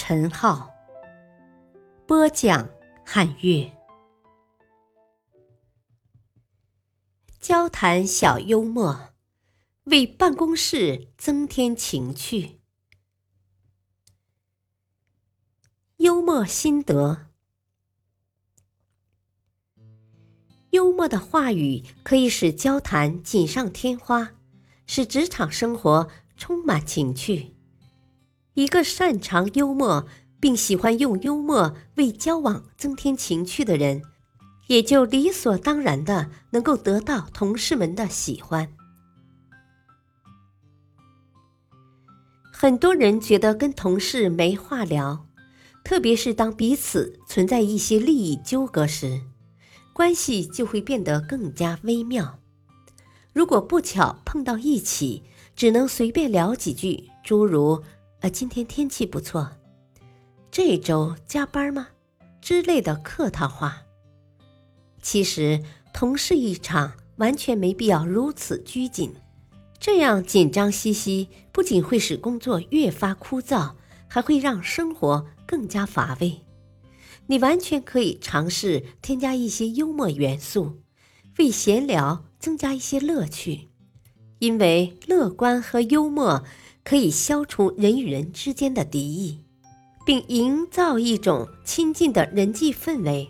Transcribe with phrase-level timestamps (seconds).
[0.00, 0.72] 陈浩，
[2.06, 2.70] 播讲
[3.04, 3.68] 汉乐。
[7.40, 9.10] 交谈小幽默，
[9.86, 12.60] 为办公室增添情趣。
[15.96, 17.26] 幽默心得：
[20.70, 24.30] 幽默的话语可以使交谈锦上添花。
[24.86, 27.57] 使职场生活充满情趣。
[28.58, 30.04] 一个擅长幽默
[30.40, 34.02] 并喜欢用幽默为交往增添情趣的人，
[34.66, 38.68] 也就理所当然的能够得到同事们的喜欢。
[42.52, 45.28] 很多人觉得跟同事没话聊，
[45.84, 49.20] 特别是当彼此存在一些利益纠葛时，
[49.92, 52.40] 关系就会变得更加微妙。
[53.32, 55.22] 如果不巧碰到一起，
[55.54, 57.80] 只能随便聊几句，诸如
[58.20, 59.50] “呃，今天天气不错，
[60.50, 61.88] 这周加班吗？”
[62.40, 63.82] 之类的客套话。
[65.00, 69.14] 其实，同事一场完全没必要如此拘谨，
[69.78, 73.72] 这样紧张兮兮，不仅会使工作越发枯燥，
[74.08, 76.40] 还会让生活更加乏味。
[77.26, 80.78] 你完全可以尝试添加一些幽默元素，
[81.38, 82.24] 为闲聊。
[82.40, 83.66] 增加一些乐趣，
[84.38, 86.44] 因为乐观和幽默
[86.88, 89.40] 可以消除人与人之间的敌意，
[90.06, 93.28] 并营造一种亲近的人际氛围。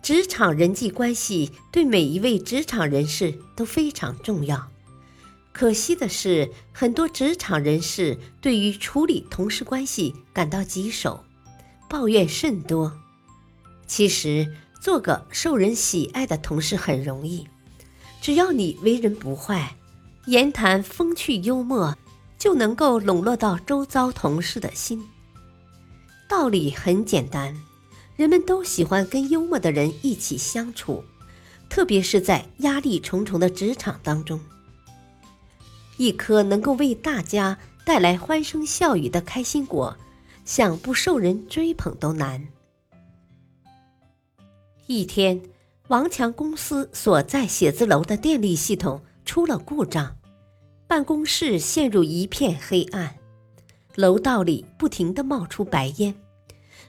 [0.00, 4.70] 职场人际关系对每一位职场人士都非常重要。
[5.50, 11.24] 可惜的是，很多职场人士对于处理同事关系感到棘手，
[11.88, 12.96] 抱怨甚多。
[13.88, 17.48] 其实，做个受人喜爱的同事很容易，
[18.20, 19.74] 只要你为人不坏，
[20.30, 21.98] 言谈风趣幽默，
[22.38, 25.04] 就能够笼络到周遭同事的心。
[26.28, 27.52] 道理很简单，
[28.14, 31.02] 人们都喜欢跟幽默的人一起相处，
[31.68, 34.38] 特别是在压力重重的职场当中。
[35.96, 39.96] 一颗能够为大家带来欢声笑语的开心果，
[40.44, 42.46] 想不受人追捧都难。
[44.86, 45.42] 一天，
[45.88, 50.16] 王强公司所在写字楼的电力系统出了故障，
[50.90, 53.14] 办公室陷入一片黑暗，
[53.94, 56.12] 楼道里不停的冒出白烟。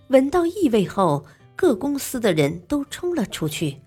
[0.08, 1.24] 闻到异味后，
[1.56, 3.78] 各公司的人都冲了出去，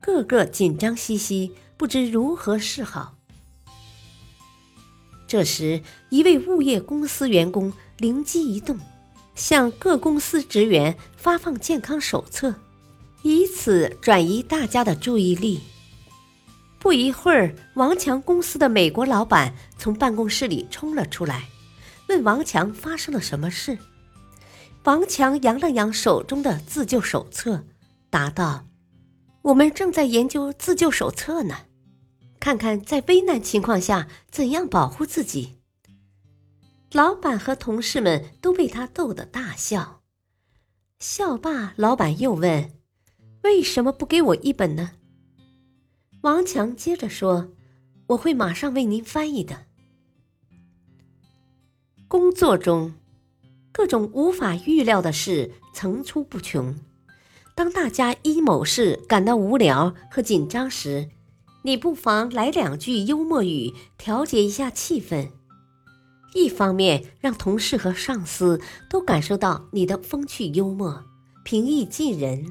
[0.00, 3.14] 个个紧张兮兮，不知如何是好。
[5.28, 8.76] 这时，一位物业公司员工灵机一动，
[9.36, 12.52] 向各公司职员发放健康手册。
[13.22, 15.60] 以此转移大家的注意力。
[16.80, 21.44] 不一会儿，王强公司的美国老板从办公室里冲了出来，
[22.08, 23.78] 问王强发生了什么事。
[24.84, 27.66] 王强扬了扬手中的自救手册，
[28.08, 28.66] 答道
[29.42, 31.54] ：“我们正在研究自救手册呢，
[32.40, 35.58] 看看在危难情况下怎样保护自己。”
[36.92, 40.00] 老板和同事们都被他逗得大笑。
[40.98, 42.72] 笑罢，老板又问。
[43.42, 44.92] 为什么不给我一本呢？
[46.22, 47.52] 王强接着说
[48.08, 49.66] ：“我会马上为您翻译的。”
[52.08, 52.92] 工作中，
[53.72, 56.76] 各种无法预料的事层出不穷。
[57.54, 61.08] 当大家因某事感到无聊和紧张时，
[61.62, 65.30] 你不妨来两句幽默语，调节一下气氛。
[66.34, 71.04] 一方面让同事和上司都感受到你的风趣幽默，
[71.44, 72.46] 平易近人。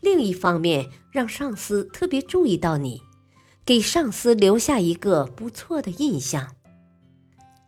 [0.00, 3.02] 另一方面，让上司特别注意到你，
[3.64, 6.54] 给上司留下一个不错的印象。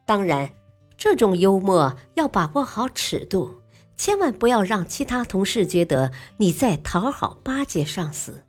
[0.07, 0.53] 当然，
[0.97, 3.61] 这种幽默要把握好尺度，
[3.97, 8.45] 千万不要让其他同事觉得你在讨好巴结上司。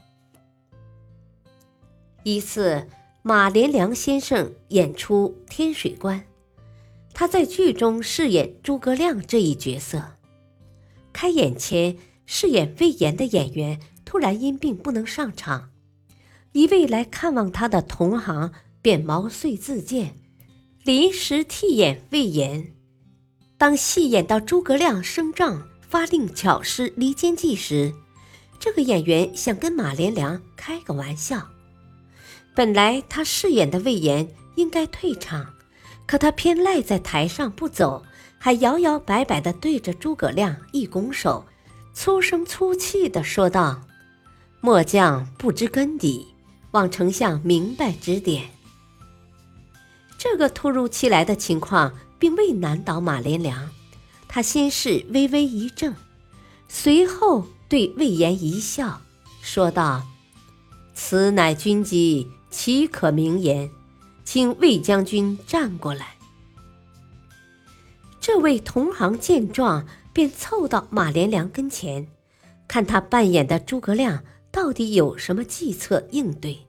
[2.23, 2.87] 一次，
[3.23, 6.19] 马连良先生演出《天水关》，
[7.13, 10.03] 他在剧中饰演诸葛亮这一角色。
[11.11, 11.97] 开演前。
[12.33, 15.69] 饰演魏延的演员突然因病不能上场，
[16.53, 20.15] 一位来看望他的同行便毛遂自荐，
[20.85, 22.71] 临时替演魏延。
[23.57, 27.93] 当戏演到诸葛亮升帐发令巧施离间计时，
[28.57, 31.49] 这个演员想跟马连良开个玩笑。
[32.55, 34.25] 本来他饰演的魏延
[34.55, 35.53] 应该退场，
[36.07, 38.05] 可他偏赖在台上不走，
[38.37, 41.45] 还摇摇摆摆地对着诸葛亮一拱手，
[41.93, 43.81] 粗声粗气地说道
[44.61, 46.27] ：“末将不知根底，
[46.71, 48.49] 望丞相明白指点。”
[50.17, 53.69] 这个突如其来的情况并未难倒马连良，
[54.27, 55.93] 他先是微微一怔，
[56.67, 59.01] 随后对魏延一笑，
[59.41, 60.03] 说道
[60.93, 63.71] ：“此乃军机。”岂可明言，
[64.25, 66.17] 请魏将军站过来。
[68.19, 72.07] 这位同行见状，便凑到马连良跟前，
[72.67, 76.67] 看他扮演的诸葛亮到底有什么计策应对。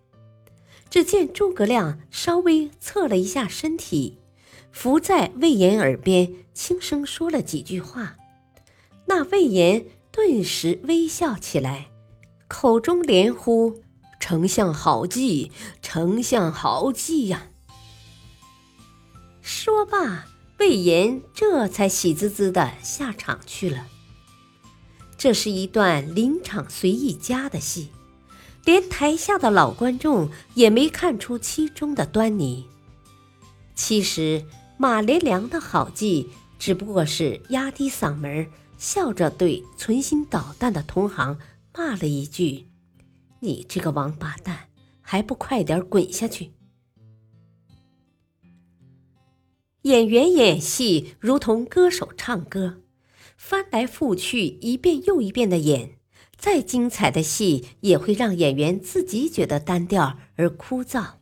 [0.90, 4.18] 只见诸葛亮稍微侧了一下身体，
[4.70, 8.16] 伏在魏延耳边轻声说了几句话，
[9.06, 11.88] 那魏延顿时微笑起来，
[12.48, 13.82] 口中连呼。
[14.20, 15.50] 丞相好计，
[15.82, 17.48] 丞相好计呀！
[19.40, 20.26] 说罢，
[20.62, 23.88] 魏延这才喜滋滋的下场去了。
[25.18, 27.88] 这是一段临场随意加的戏，
[28.64, 32.68] 连台下的老观众也没看出其中的端倪。
[33.74, 34.46] 其实
[34.78, 36.30] 马连良的好计
[36.60, 38.46] 只不过是压低嗓门，
[38.78, 41.40] 笑着对存心捣蛋的同行
[41.76, 42.68] 骂了一句。
[43.40, 44.68] 你这个王八蛋，
[45.00, 46.52] 还不快点滚下去！
[49.82, 52.82] 演员演戏如同歌手唱歌，
[53.36, 55.96] 翻来覆去，一遍又一遍的演，
[56.36, 61.14] 再精彩的戏也会让演员自己觉得单调而枯燥。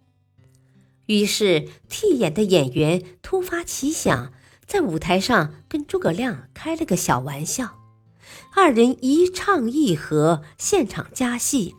[1.07, 4.33] 于是，替演的演员突发奇想，
[4.67, 7.79] 在舞台上跟诸葛亮开了个小玩笑，
[8.55, 11.75] 二人一唱一和，现场加戏。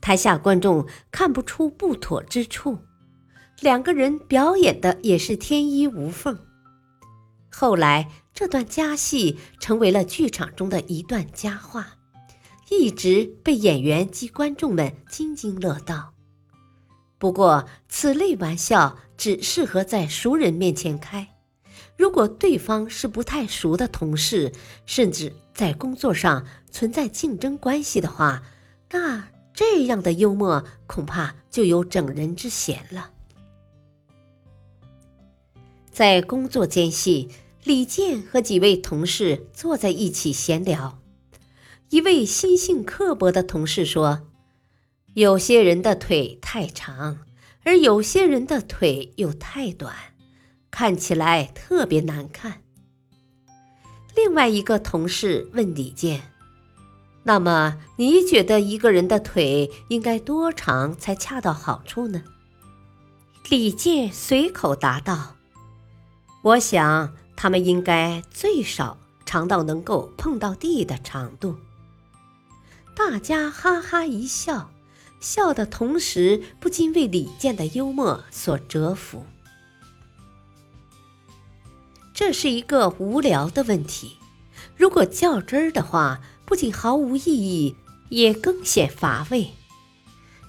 [0.00, 2.78] 台下观众看不出不妥之处，
[3.62, 6.36] 两个人表演的也是天衣无缝。
[7.48, 11.94] 后来，这段佳戏成为了剧场中的一段佳话，
[12.70, 16.12] 一直被演员及观众们津津乐道。
[17.18, 21.28] 不过，此类玩笑只适合在熟人面前开，
[21.96, 24.50] 如果对方是不太熟的同事，
[24.86, 28.42] 甚至在工作上存在竞争关系的话，
[28.90, 29.28] 那……
[29.54, 33.10] 这样的幽默恐怕就有整人之嫌了。
[35.92, 37.28] 在工作间隙，
[37.64, 40.98] 李健和几位同事坐在一起闲聊。
[41.90, 44.22] 一位心性刻薄的同事说
[45.12, 47.18] ：“有些人的腿太长，
[47.64, 49.94] 而有些人的腿又太短，
[50.70, 52.62] 看起来特别难看。”
[54.16, 56.22] 另外一个同事问李健。
[57.24, 62.24] 那么，你觉得一个人的腿应该多长才恰到好处呢？
[63.50, 65.36] 李健随口答道
[66.42, 71.56] ：“我想，他们应该最少长到能够碰到地的长度。”
[72.94, 74.70] 大家哈哈一笑，
[75.20, 79.24] 笑的同时不禁为李健的幽默所折服。
[82.12, 84.18] 这是一个无聊的问题，
[84.76, 86.20] 如果较真儿的话。
[86.44, 87.76] 不仅毫无意义，
[88.10, 89.54] 也更显乏味。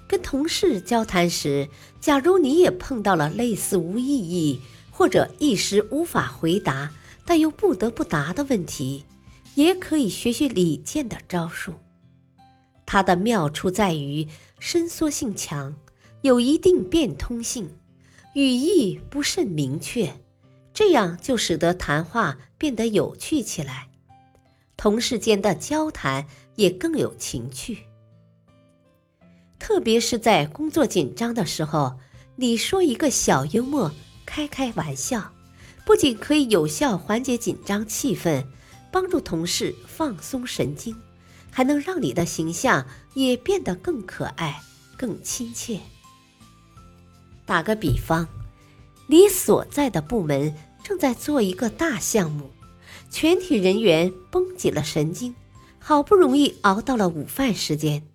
[0.05, 1.69] 跟同事交谈时，
[2.01, 4.59] 假如你也碰到了类似无意义
[4.95, 6.91] 或者一时无法回答
[7.25, 9.03] 但又不得不答的问题，
[9.55, 11.73] 也可以学学李健的招数。
[12.85, 14.27] 他的妙处在于
[14.59, 15.75] 伸缩性强，
[16.21, 17.69] 有一定变通性，
[18.35, 20.13] 语义不甚明确，
[20.73, 23.89] 这样就使得谈话变得有趣起来。
[24.77, 27.79] 同事间的交谈也更有情趣，
[29.57, 31.97] 特别是在工作紧张的时候，
[32.35, 33.91] 你说一个小幽默，
[34.25, 35.31] 开开玩笑，
[35.85, 38.45] 不仅可以有效缓解紧张气氛，
[38.91, 40.95] 帮助同事放松神经，
[41.51, 44.61] 还能让你的形象也变得更可爱、
[44.97, 45.79] 更亲切。
[47.45, 48.27] 打个比方，
[49.07, 52.51] 你所在的部门正在做一个大项目。
[53.09, 55.35] 全体人员绷紧了神经，
[55.77, 58.07] 好不容易熬到了午饭时间。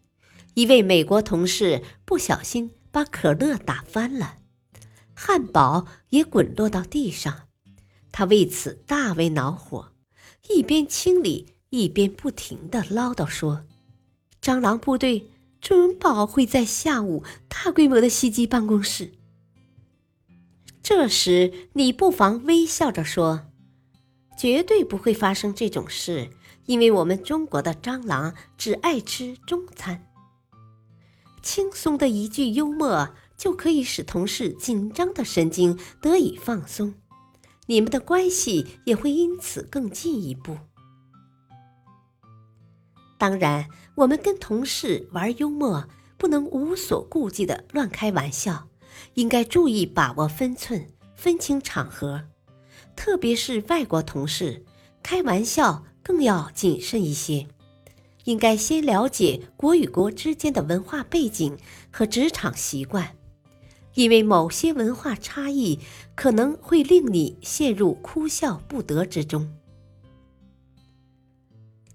[0.54, 4.38] 一位美国同事不小心把可乐打翻了，
[5.20, 7.48] 汉堡也滚落到地上，
[8.12, 9.90] 他为此大为恼火，
[10.48, 13.64] 一边清理一边不停的唠叨说
[14.40, 15.28] ：“蟑螂部队
[15.60, 19.10] 准保会在下午大规模的袭击办公室。”
[20.84, 23.46] 这时，你不妨微笑着说。
[24.38, 26.30] 绝对不会发生这种事，
[26.66, 30.06] 因为我们中国的蟑螂只爱吃中餐。
[31.42, 36.92] 轻松的一句幽默，就可以使同事紧张的神经得以放松，
[37.66, 40.58] 你们的关系也会因此更进一步。
[43.16, 48.68] 当然，我们跟同事玩幽默，不能无所顾忌的乱开玩笑，
[49.14, 52.24] 应该注意把握分寸，分清场合。
[52.94, 54.64] 特别是外国同事，
[55.02, 57.46] 开玩笑更要谨慎一些。
[58.24, 61.56] 应该先了解国与国之间的文化背景
[61.90, 63.16] 和职场习惯，
[63.94, 65.80] 因为某些文化差异
[66.14, 69.52] 可能会令你陷入哭笑不得之中。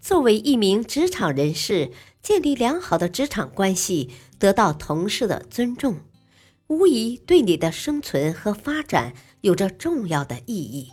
[0.01, 6.01] 作为一名职场人士，建立良好的职场关系，得到同事的尊重，
[6.67, 10.91] 无疑对你的生存和发展有着重要的意义。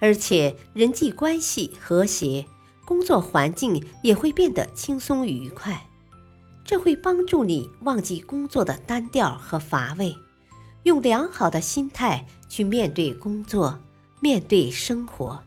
[0.00, 2.46] 而且人际关系和谐。
[2.86, 5.87] 工作环境也会变得轻松愉快，
[6.68, 10.14] 这会帮助你忘记工作的单调和乏味，
[10.82, 13.80] 用良好的心态去面对工作，
[14.20, 15.42] 面对生活。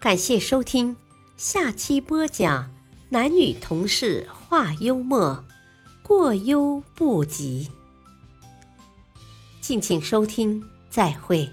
[0.00, 0.96] 感谢收听，
[1.36, 2.74] 下期播讲
[3.10, 5.44] 男女同事话幽默，
[6.02, 7.70] 过犹不及。
[9.60, 11.46] 敬请收听，再会。